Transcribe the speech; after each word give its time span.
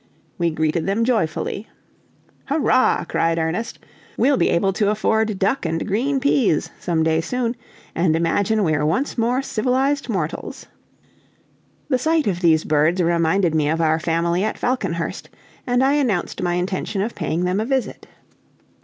We 0.39 0.49
greeted 0.49 0.87
them 0.87 1.03
joyfully. 1.03 1.67
"Hurrah!" 2.45 3.03
cried 3.05 3.37
Ernest, 3.37 3.77
"we'll 4.17 4.35
be 4.35 4.49
able 4.49 4.73
to 4.73 4.89
afford 4.89 5.37
duck 5.37 5.63
and 5.63 5.87
green 5.87 6.19
peas 6.19 6.71
some 6.79 7.03
day 7.03 7.21
soon, 7.21 7.55
and 7.93 8.15
imagine 8.15 8.63
we're 8.63 8.83
once 8.83 9.15
more 9.15 9.43
civilized 9.43 10.09
mortals." 10.09 10.65
The 11.87 11.99
sight 11.99 12.25
of 12.25 12.39
these 12.41 12.63
birds 12.63 12.99
reminded 12.99 13.53
me 13.53 13.69
of 13.69 13.79
our 13.79 13.99
family 13.99 14.43
at 14.43 14.57
Falconhurst, 14.57 15.29
and 15.67 15.83
I 15.83 15.93
announced 15.93 16.41
my 16.41 16.55
intention 16.55 17.03
of 17.03 17.13
paying 17.13 17.43
them 17.45 17.59
a 17.59 17.65
visit. 17.65 18.07